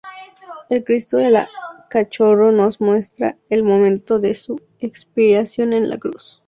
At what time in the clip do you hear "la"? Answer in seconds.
5.91-5.99